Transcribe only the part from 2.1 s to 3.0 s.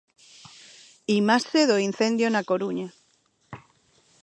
na Coruña.